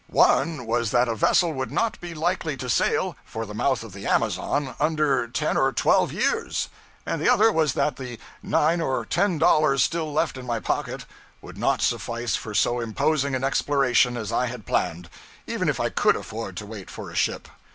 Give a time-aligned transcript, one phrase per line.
[0.07, 3.93] One was that a vessel would not be likely to sail for the mouth of
[3.93, 6.69] the Amazon under ten or twelve years;
[7.05, 11.05] and the other was that the nine or ten dollars still left in my pocket
[11.39, 15.07] would not suffice for so imposing an exploration as I had planned,
[15.45, 17.47] even if I could afford to wait for a ship.